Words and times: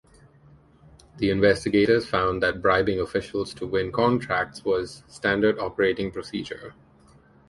The 1.17 1.29
investigators 1.29 2.07
found 2.09 2.41
that 2.41 2.59
bribing 2.59 2.99
officials 2.99 3.53
to 3.53 3.67
win 3.67 3.91
contracts 3.91 4.65
was 4.65 5.03
standard 5.07 5.59
operating 5.59 6.09
procedure. 6.09 6.73